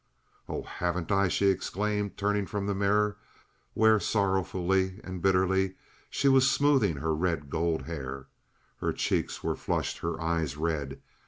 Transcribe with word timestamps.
"Oh, 0.49 0.63
haven't 0.63 1.11
I?" 1.11 1.27
she 1.27 1.49
exclaimed, 1.49 2.17
turning 2.17 2.47
from 2.47 2.65
the 2.65 2.73
mirror, 2.73 3.17
where, 3.75 3.99
sorrowfully 3.99 4.99
and 5.03 5.21
bitterly, 5.21 5.75
she 6.09 6.27
was 6.27 6.49
smoothing 6.49 6.95
her 6.97 7.13
red 7.13 7.51
gold 7.51 7.83
hair. 7.83 8.25
Her 8.79 8.93
cheeks 8.93 9.43
were 9.43 9.55
flushed, 9.55 9.99
her 9.99 10.19
eyes 10.19 10.57
red. 10.57 10.99